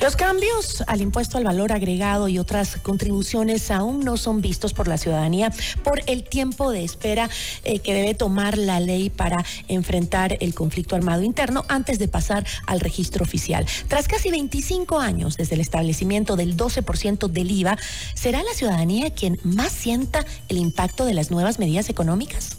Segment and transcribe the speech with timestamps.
[0.00, 4.88] Los cambios al impuesto al valor agregado y otras contribuciones aún no son vistos por
[4.88, 5.50] la ciudadanía
[5.82, 7.30] por el tiempo de espera
[7.64, 12.46] eh, que debe tomar la ley para enfrentar el conflicto armado interno antes de pasar
[12.66, 13.66] al registro oficial.
[13.88, 17.78] Tras casi 25 años desde el establecimiento del 12% del IVA,
[18.14, 22.58] ¿será la ciudadanía quien más sienta el impacto de las nuevas medidas económicas?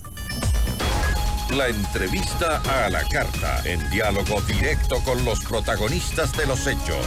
[1.56, 7.06] La entrevista a la carta, en diálogo directo con los protagonistas de los hechos.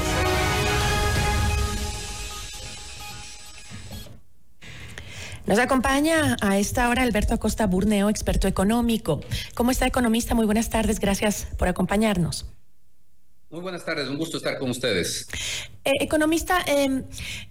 [5.46, 9.20] Nos acompaña a esta hora Alberto Acosta Burneo, experto económico.
[9.54, 10.34] ¿Cómo está, economista?
[10.34, 12.46] Muy buenas tardes, gracias por acompañarnos.
[13.50, 15.26] Muy buenas tardes, un gusto estar con ustedes.
[15.82, 17.04] Eh, economista, em,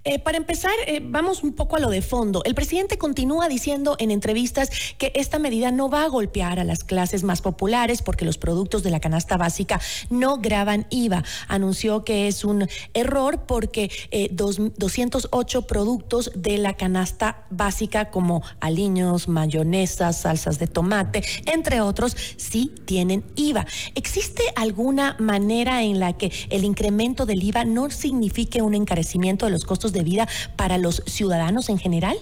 [0.04, 2.44] eh, para empezar, eh, vamos un poco a lo de fondo.
[2.46, 6.84] El presidente continúa diciendo en entrevistas que esta medida no va a golpear a las
[6.84, 11.24] clases más populares porque los productos de la canasta básica no graban IVA.
[11.48, 13.90] Anunció que es un error porque
[14.32, 22.16] dos, 208 productos de la canasta básica como aliños, mayonesas, salsas de tomate, entre otros,
[22.38, 23.66] sí tienen IVA.
[23.96, 29.46] ¿Existe alguna manera en la que el incremento del IVA no significa signifique un encarecimiento
[29.46, 32.18] de los costos de vida para los ciudadanos en general?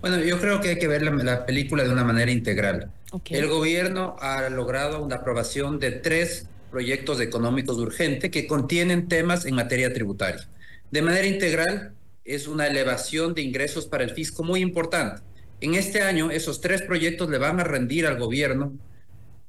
[0.00, 2.90] Bueno, yo creo que hay que ver la, película de una manera integral.
[3.30, 9.54] El gobierno ha logrado una aprobación de tres proyectos económicos urgentes que contienen temas en
[9.54, 10.48] materia tributaria.
[10.90, 11.94] De manera integral,
[12.24, 15.22] es una elevación de ingresos para el fisco muy importante.
[15.60, 18.72] En este año, esos tres proyectos le van a rendir al gobierno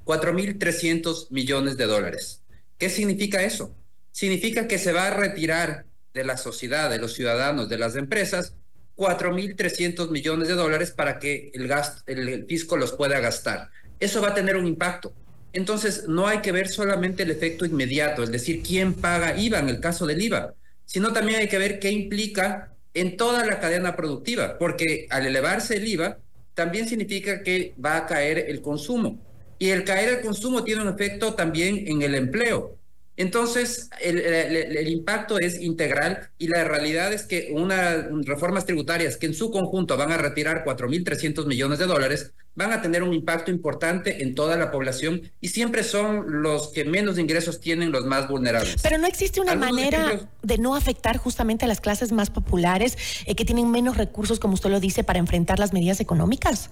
[0.06, 2.44] 4.300 millones de dólares.
[2.78, 3.76] ¿Qué significa eso?
[4.16, 8.54] Significa que se va a retirar de la sociedad, de los ciudadanos, de las empresas,
[8.96, 13.70] 4.300 millones de dólares para que el, gasto, el, fisco los pueda gastar.
[14.00, 15.12] Eso va a tener un impacto.
[15.52, 19.68] Entonces, no hay que ver solamente el efecto inmediato, es decir, quién paga IVA en
[19.68, 20.54] el caso del IVA,
[20.86, 25.76] sino también hay que ver qué implica en toda la cadena productiva, porque al elevarse
[25.76, 26.20] el IVA,
[26.54, 29.20] también significa que va a caer el consumo.
[29.60, 32.78] Y el caer el consumo tiene un efecto también en el empleo.
[33.18, 39.34] Entonces, el, impacto es integral y la realidad es que unas reformas tributarias que en
[39.34, 44.24] su conjunto van a retirar 4.300 millones de dólares van a tener un impacto importante
[44.24, 48.82] en toda la población y siempre son los que menos ingresos tienen los más vulnerables.
[48.82, 53.36] Pero no existe una manera de no afectar justamente a las clases más populares eh,
[53.36, 56.70] que tienen menos recursos, como usted lo dice, para enfrentar las medidas económicas.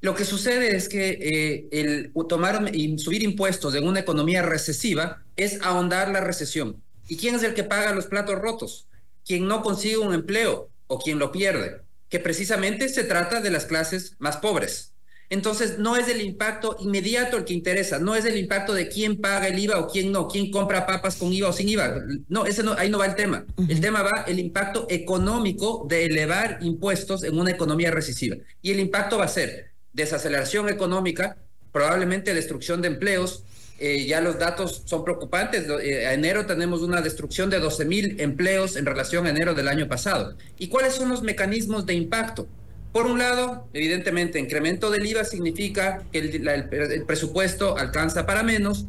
[0.00, 5.24] Lo que sucede es que eh, el tomar y subir impuestos en una economía recesiva
[5.36, 6.80] es ahondar la recesión.
[7.08, 8.86] ¿Y quién es el que paga los platos rotos?
[9.26, 13.64] Quien no consigue un empleo o quien lo pierde, que precisamente se trata de las
[13.64, 14.92] clases más pobres.
[15.30, 19.20] Entonces, no es el impacto inmediato el que interesa, no es el impacto de quién
[19.20, 21.96] paga el IVA o quién no, quién compra papas con IVA o sin IVA.
[22.28, 23.44] No, ese no, ahí no va el tema.
[23.68, 28.36] El tema va el impacto económico de elevar impuestos en una economía recesiva.
[28.62, 31.36] Y el impacto va a ser desaceleración económica,
[31.72, 33.44] probablemente destrucción de empleos.
[33.80, 35.66] Eh, ya los datos son preocupantes.
[35.82, 39.68] Eh, a enero tenemos una destrucción de 12 mil empleos en relación a enero del
[39.68, 40.36] año pasado.
[40.58, 42.48] ¿Y cuáles son los mecanismos de impacto?
[42.92, 48.86] Por un lado, evidentemente, incremento del IVA significa que el, el, presupuesto alcanza para menos,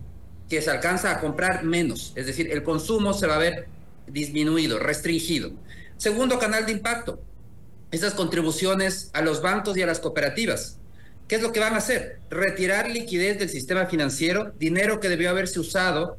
[0.49, 3.67] que se alcanza a comprar menos, es decir, el consumo se va a ver
[4.07, 5.51] disminuido, restringido.
[5.97, 7.21] Segundo canal de impacto,
[7.91, 10.78] esas contribuciones a los bancos y a las cooperativas.
[11.29, 12.17] ¿Qué es lo que van a hacer?
[12.31, 16.17] Retirar liquidez del sistema financiero, dinero que debió haberse usado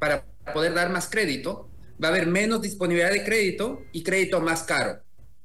[0.00, 1.70] para poder dar más crédito.
[2.02, 5.00] Va a haber menos disponibilidad de crédito y crédito más caro.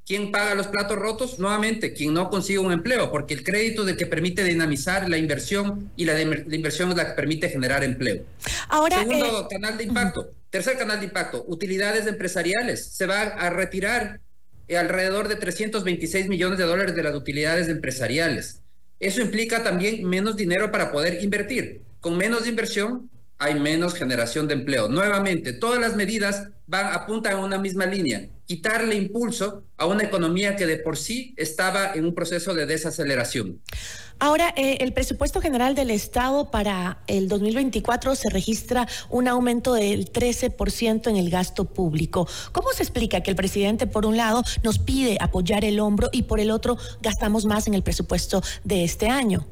[0.08, 1.38] ¿Quién paga los platos rotos?
[1.38, 5.20] Nuevamente, quien no consigue un empleo, porque el crédito es el que permite dinamizar la
[5.20, 8.24] inversión y la, inversión es la que permite generar empleo.
[8.70, 10.32] Ahora, Segundo eh, canal de impacto.
[10.50, 12.86] Tercer canal de impacto, utilidades empresariales.
[12.86, 14.20] Se va a retirar
[14.76, 18.64] alrededor de 326 millones de dólares de las utilidades empresariales.
[19.00, 21.82] Eso implica también menos dinero para poder invertir.
[22.02, 24.90] Con menos inversión hay menos generación de empleo.
[24.90, 30.58] Nuevamente, todas las medidas van apuntan a una misma línea, quitarle impulso a una economía
[30.58, 33.62] que de por sí estaba en un proceso de desaceleración.
[34.20, 40.12] Ahora, eh, el presupuesto general del Estado para el 2024 se registra un aumento del
[40.12, 42.28] 13% en el gasto público.
[42.52, 46.24] ¿Cómo se explica que el presidente, por un lado, nos pide apoyar el hombro y
[46.24, 49.48] por el otro gastamos más en el presupuesto de este año?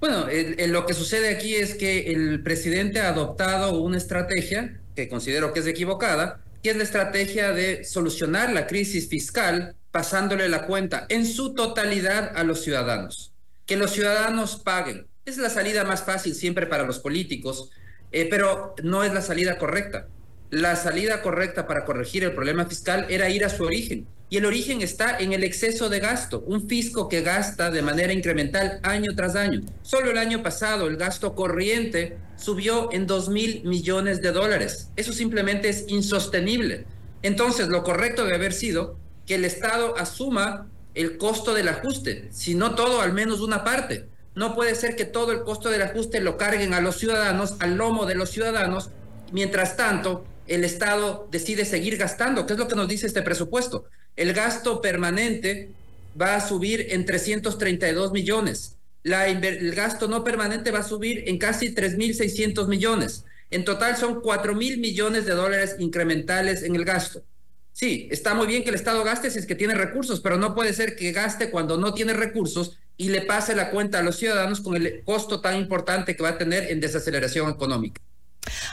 [0.00, 0.26] Bueno,
[0.68, 5.60] lo que sucede aquí es que el presidente ha adoptado una estrategia que considero que
[5.60, 11.26] es equivocada, que es la estrategia de solucionar la crisis fiscal pasándole la cuenta en
[11.26, 13.32] su totalidad a los ciudadanos
[13.66, 15.06] que los ciudadanos paguen.
[15.26, 17.70] Es la salida más fácil siempre para los políticos
[18.10, 20.08] eh, pero no es la salida correcta.
[20.50, 24.06] La salida correcta para corregir el problema fiscal era ir a su origen.
[24.30, 28.14] Y el origen está en el exceso de gasto, un fisco que gasta de manera
[28.14, 29.60] incremental año tras año.
[29.82, 34.90] Solo el año pasado el gasto corriente subió en 2 mil millones de dólares.
[34.96, 36.86] Eso simplemente es insostenible.
[37.22, 38.96] Entonces, lo correcto debe haber sido
[39.26, 44.08] que el Estado asuma el costo del ajuste, si no todo, al menos una parte.
[44.34, 47.76] No puede ser que todo el costo del ajuste lo carguen a los ciudadanos, al
[47.76, 48.90] lomo de los ciudadanos,
[49.30, 53.84] mientras tanto el Estado decide seguir gastando, ¿Qué es lo que nos dice este presupuesto.
[54.16, 55.70] El gasto permanente
[56.20, 58.76] va a subir en 332 millones.
[59.04, 63.24] El gasto no permanente va a subir en casi 3.600 millones.
[63.50, 67.22] En total son 4.000 millones de dólares incrementales en el gasto.
[67.72, 70.54] Sí, está muy bien que el Estado gaste si es que tiene recursos, pero no
[70.54, 74.16] puede ser que gaste cuando no tiene recursos y le pase la cuenta a los
[74.16, 78.02] ciudadanos con el costo tan importante que va a tener en desaceleración económica.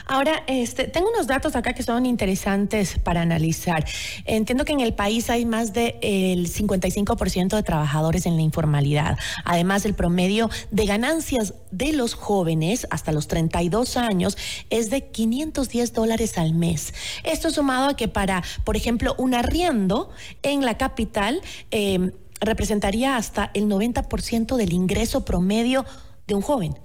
[0.06, 3.86] Ahora, este, tengo unos datos acá que son interesantes para analizar.
[4.26, 9.18] Entiendo que en el país hay más del de 55% de trabajadores en la informalidad.
[9.44, 14.38] Además, el promedio de ganancias de los jóvenes hasta los 32 años
[14.70, 16.94] es de 510 dólares al mes.
[17.24, 20.10] Esto sumado a que para, por ejemplo, un arriendo
[20.44, 21.42] en la capital
[21.72, 25.86] eh, representaría hasta el 90% del ingreso promedio
[26.28, 26.76] de un joven.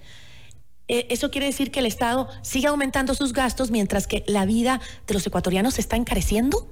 [0.93, 4.81] Eh, eso quiere decir que el Estado sigue aumentando sus gastos mientras que la vida
[5.07, 6.69] de los ecuatorianos está encareciendo.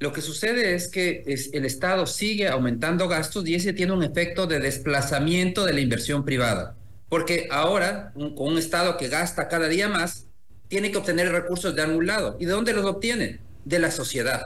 [0.00, 1.22] Lo que sucede es que
[1.52, 6.24] el Estado sigue aumentando gastos y ese tiene un efecto de desplazamiento de la inversión
[6.24, 6.74] privada.
[7.08, 10.26] Porque ahora, con un Estado que gasta cada día más,
[10.66, 12.36] tiene que obtener recursos de algún lado.
[12.40, 13.38] ¿Y de dónde los obtiene?
[13.64, 14.42] De la sociedad.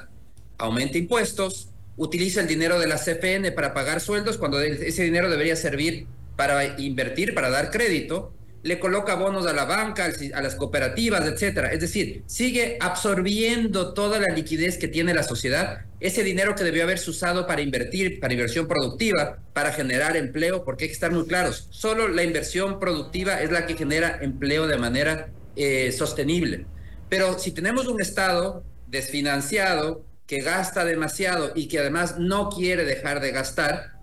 [0.58, 5.56] Aumenta impuestos, utiliza el dinero de la CFN para pagar sueldos cuando ese dinero debería
[5.56, 6.06] servir
[6.36, 8.34] para invertir, para dar crédito,
[8.64, 11.70] le coloca bonos a la banca, a las cooperativas, etcétera.
[11.70, 16.84] Es decir, sigue absorbiendo toda la liquidez que tiene la sociedad, ese dinero que debió
[16.84, 21.26] haberse usado para invertir, para inversión productiva, para generar empleo, porque hay que estar muy
[21.26, 26.64] claros, solo la inversión productiva es la que genera empleo de manera eh, sostenible.
[27.10, 33.20] Pero si tenemos un Estado desfinanciado, que gasta demasiado y que además no quiere dejar
[33.20, 33.98] de gastar,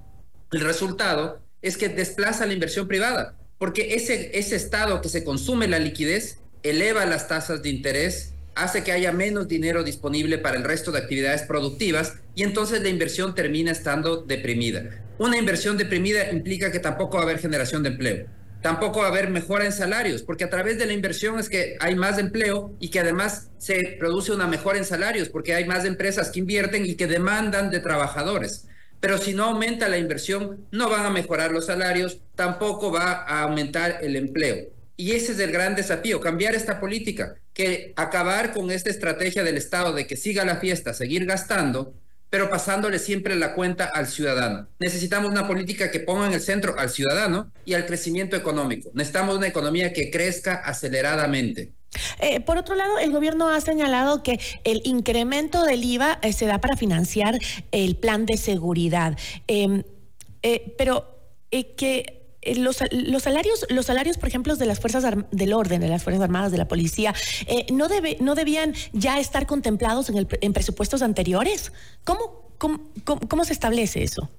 [0.51, 5.67] el resultado es que desplaza la inversión privada, porque ese, ese estado que se consume
[5.67, 10.63] la liquidez eleva las tasas de interés, hace que haya menos dinero disponible para el
[10.63, 15.03] resto de actividades productivas y entonces la inversión termina estando deprimida.
[15.17, 18.25] Una inversión deprimida implica que tampoco va a haber generación de empleo,
[18.61, 21.77] tampoco va a haber mejora en salarios, porque a través de la inversión es que
[21.79, 25.85] hay más empleo y que además se produce una mejora en salarios, porque hay más
[25.85, 28.67] empresas que invierten y que demandan de trabajadores
[29.01, 33.41] pero si no aumenta la inversión, no van a mejorar los salarios, tampoco va a
[33.41, 34.69] aumentar el empleo.
[34.95, 39.57] Y ese es el gran desafío, cambiar esta política, que acabar con esta estrategia del
[39.57, 41.95] Estado de que siga la fiesta, seguir gastando,
[42.29, 44.69] pero pasándole siempre la cuenta al ciudadano.
[44.79, 48.91] Necesitamos una política que ponga en el centro al ciudadano y al crecimiento económico.
[48.93, 51.73] Necesitamos una economía que crezca aceleradamente.
[52.19, 56.45] Eh, por otro lado, el gobierno ha señalado que el incremento del IVA eh, se
[56.45, 57.37] da para financiar
[57.71, 59.17] el plan de seguridad,
[59.47, 59.83] em,
[60.41, 61.07] eh, pero
[61.51, 62.21] que
[62.55, 66.51] los, salarios, los salarios, por ejemplo, de las fuerzas del orden, de las fuerzas armadas,
[66.51, 67.13] de la policía,
[67.71, 71.73] no debe, no debían ya estar contemplados en, el, en presupuestos anteriores.
[72.05, 74.29] ¿Cómo, cómo, se establece eso?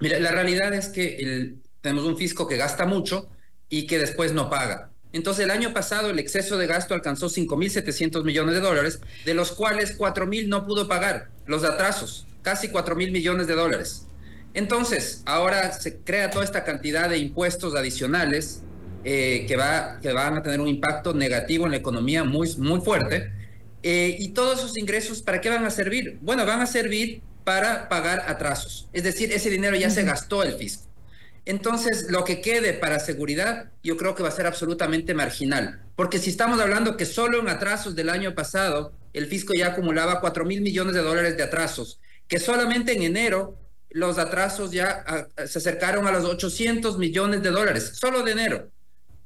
[0.00, 3.28] Mira, la realidad es que tenemos un fisco que gasta mucho
[3.68, 4.89] y que después no paga.
[5.12, 9.52] Entonces, el año pasado el exceso de gasto alcanzó 5.700 millones de dólares, de los
[9.52, 14.06] cuales 4.000 no pudo pagar los atrasos, casi 4.000 millones de dólares.
[14.54, 18.62] Entonces, ahora se crea toda esta cantidad de impuestos adicionales
[19.04, 22.80] eh, que, va, que van a tener un impacto negativo en la economía muy, muy
[22.80, 23.32] fuerte.
[23.82, 26.18] Eh, y todos esos ingresos, ¿para qué van a servir?
[26.20, 28.88] Bueno, van a servir para pagar atrasos.
[28.92, 30.89] Es decir, ese dinero ya se gastó el fisco.
[31.44, 35.82] Entonces, lo que quede para seguridad, yo creo que va a ser absolutamente marginal.
[35.96, 40.20] Porque si estamos hablando que solo en atrasos del año pasado, el fisco ya acumulaba
[40.20, 43.58] 4 mil millones de dólares de atrasos, que solamente en enero
[43.90, 48.70] los atrasos ya ah, se acercaron a los 800 millones de dólares, solo de enero.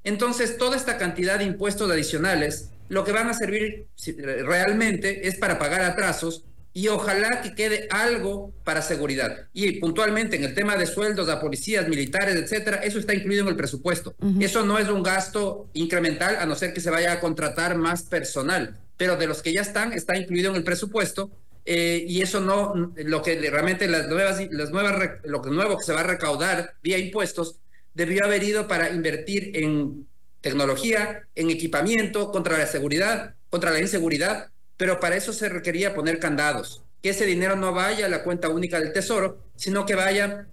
[0.05, 5.59] Entonces, toda esta cantidad de impuestos adicionales, lo que van a servir realmente es para
[5.59, 6.45] pagar atrasos
[6.77, 9.47] y ojalá que quede algo para seguridad.
[9.53, 13.49] Y puntualmente en el tema de sueldos a policías, militares, etcétera, eso está incluido en
[13.49, 14.17] el presupuesto.
[14.41, 18.03] Eso no es un gasto incremental, a no ser que se vaya a contratar más
[18.03, 21.31] personal, pero de los que ya están, está incluido en el presupuesto.
[21.65, 25.93] Eh, y eso no, lo que realmente las nuevas, las nuevas, lo nuevo que se
[25.93, 27.61] va a recaudar vía impuestos,
[27.95, 30.09] debió haber ido para invertir en
[30.41, 36.19] tecnología, en equipamiento, contra la seguridad, contra la inseguridad, pero para eso se requería poner
[36.19, 40.47] candados, que ese dinero no vaya a la cuenta única del Tesoro, sino que vaya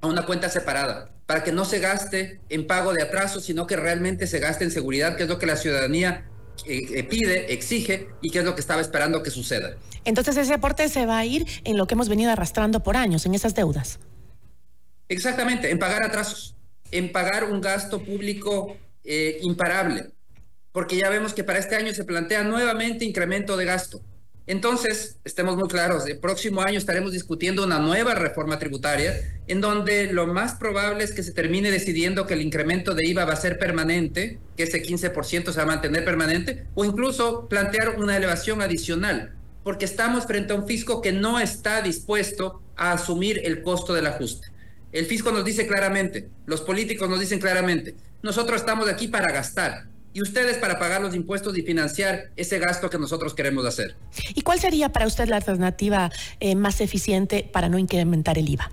[0.00, 3.76] a una cuenta separada, para que no se gaste en pago de atraso, sino que
[3.76, 6.26] realmente se gaste en seguridad, que es lo que la ciudadanía
[6.64, 9.76] eh, eh, pide, exige y que es lo que estaba esperando que suceda.
[10.04, 13.26] Entonces ese aporte se va a ir en lo que hemos venido arrastrando por años,
[13.26, 13.98] en esas deudas.
[15.08, 16.54] Exactamente, en pagar atrasos,
[16.90, 20.10] en pagar un gasto público eh, imparable,
[20.76, 24.02] porque ya vemos que para este año se plantea nuevamente incremento de gasto.
[24.46, 29.14] Entonces, estemos muy claros, el próximo año estaremos discutiendo una nueva reforma tributaria
[29.46, 33.24] en donde lo más probable es que se termine decidiendo que el incremento de IVA
[33.24, 37.98] va a ser permanente, que ese 15% se va a mantener permanente, o incluso plantear
[37.98, 43.40] una elevación adicional, porque estamos frente a un fisco que no está dispuesto a asumir
[43.44, 44.48] el costo del ajuste.
[44.92, 49.95] El fisco nos dice claramente, los políticos nos dicen claramente, nosotros estamos aquí para gastar,
[50.16, 53.96] y ustedes para pagar los impuestos y financiar ese gasto que nosotros queremos hacer.
[54.34, 58.70] ¿Y cuál sería para usted la alternativa eh, más eficiente para no incrementar el IVA?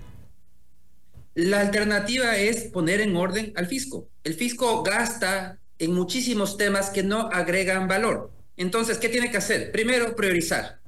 [1.34, 4.08] La alternativa es poner en orden al fisco.
[4.22, 8.30] El fisco gasta en muchísimos temas que no agregan valor.
[8.56, 9.70] Entonces, ¿qué tiene que hacer?
[9.70, 10.80] Primero, priorizar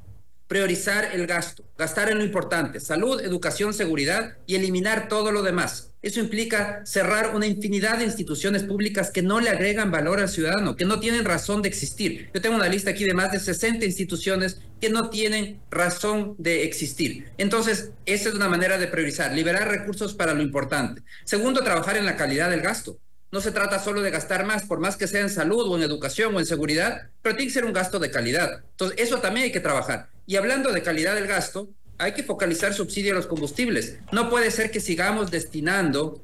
[0.46, 5.90] priorizar el gasto, gastar en lo importante, salud, educación, seguridad y eliminar todo lo demás.
[6.06, 10.76] Eso implica cerrar una infinidad de instituciones públicas que no le agregan valor al ciudadano,
[10.76, 12.30] que no tienen razón de existir.
[12.32, 16.62] Yo tengo una lista aquí de más de 60 instituciones que no tienen razón de
[16.62, 17.32] existir.
[17.38, 21.02] Entonces, esa es una manera de priorizar, liberar recursos para lo importante.
[21.25, 23.00] Segundo, trabajar en la calidad del gasto.
[23.32, 25.82] No se trata solo de gastar más, por más que sea en salud o en
[25.82, 28.62] educación o en seguridad, pero tiene que ser un gasto de calidad.
[28.70, 30.10] Entonces, eso también hay que trabajar.
[30.25, 33.98] Y hablando de calidad del gasto, hay que focalizar subsidio a los combustibles.
[34.12, 36.22] No puede ser que sigamos destinando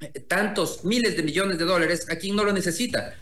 [0.00, 3.14] eh, tantos miles de millones de dólares a quien no lo necesita.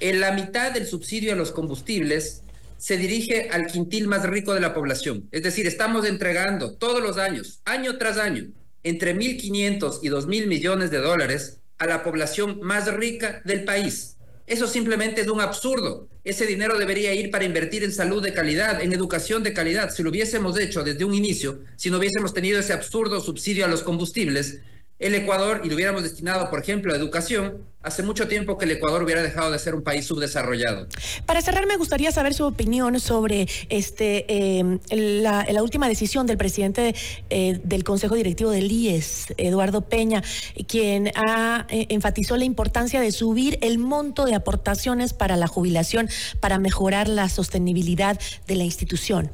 [0.00, 2.42] En la mitad del subsidio a los combustibles
[2.76, 5.28] se dirige al quintil más rico de la población.
[5.32, 8.48] Es decir, estamos entregando todos los años, año tras año,
[8.84, 14.17] entre 1.500 y 2.000 millones de dólares a la población más rica del país.
[14.48, 16.08] Eso simplemente es un absurdo.
[16.24, 19.90] Ese dinero debería ir para invertir en salud de calidad, en educación de calidad.
[19.90, 23.68] Si lo hubiésemos hecho desde un inicio, si no hubiésemos tenido ese absurdo subsidio a
[23.68, 24.60] los combustibles,
[24.98, 28.72] el Ecuador y lo hubiéramos destinado, por ejemplo, a educación, hace mucho tiempo que el
[28.72, 30.88] Ecuador hubiera dejado de ser un país subdesarrollado.
[31.24, 36.96] Para cerrar, me gustaría saber su opinión sobre este eh, la, última decisión del presidente
[37.30, 40.22] eh, del Consejo Directivo del IES, Eduardo Peña,
[40.66, 46.08] quien ha, eh, enfatizó la importancia de subir el monto de aportaciones para la jubilación
[46.40, 49.30] para mejorar la sostenibilidad de la institución.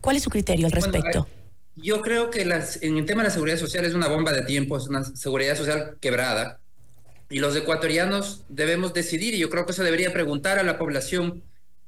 [0.00, 1.26] ¿Cuál es su criterio al respecto?
[1.76, 4.42] Yo creo que las, en el tema de la seguridad social es una bomba de
[4.42, 6.58] tiempo, es una seguridad social quebrada.
[7.28, 11.42] Y los ecuatorianos debemos decidir, y yo creo que se debería preguntar a la población,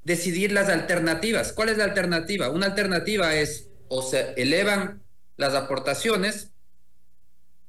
[0.04, 1.52] decidir las alternativas.
[1.54, 2.50] ¿Cuál es la alternativa?
[2.50, 5.02] Una alternativa es o se elevan
[5.36, 6.50] las aportaciones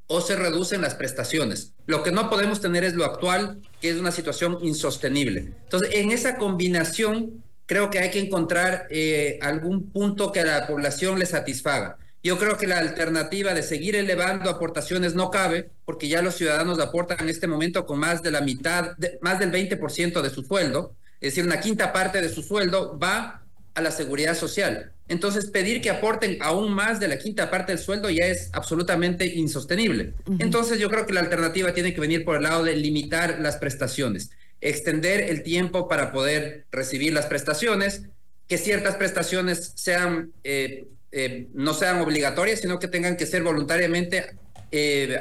[0.08, 1.74] o se reducen las prestaciones.
[1.86, 5.54] Lo que no podemos tener es lo actual, que es una situación insostenible.
[5.64, 10.68] Entonces, en esa combinación, creo que hay que encontrar eh, algún punto que a la
[10.68, 11.98] población le satisfaga.
[12.22, 16.80] Yo creo que la alternativa de seguir elevando aportaciones no cabe, porque ya los ciudadanos
[16.80, 20.96] aportan en este momento con más de la mitad, más del 20% de su sueldo,
[21.22, 24.92] es decir, una quinta parte de su sueldo va a la seguridad social.
[25.08, 29.26] Entonces, pedir que aporten aún más de la quinta parte del sueldo ya es absolutamente
[29.26, 30.14] insostenible.
[30.38, 33.58] Entonces, yo creo que la alternativa tiene que venir por el lado de limitar las
[33.58, 34.30] prestaciones,
[34.62, 38.04] extender el tiempo para poder recibir las prestaciones,
[38.48, 44.38] que ciertas prestaciones sean eh, eh, no sean obligatorias, sino que tengan que ser voluntariamente
[44.72, 45.20] eh,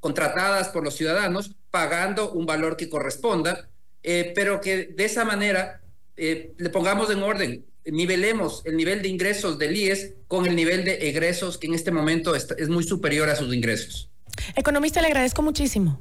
[0.00, 3.68] contratadas por los ciudadanos, pagando un valor que corresponda,
[4.02, 5.80] eh, pero que de esa manera
[6.16, 11.10] le pongamos en orden, nivelemos el nivel de ingresos del IES con el nivel de
[11.10, 14.08] egresos que en este momento es muy superior a sus ingresos.
[14.54, 16.00] Economista, le agradezco muchísimo.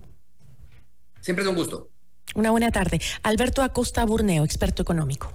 [1.19, 1.89] Siempre es un gusto.
[2.35, 3.01] Una buena tarde.
[3.23, 5.33] Alberto Acosta Burneo, experto económico.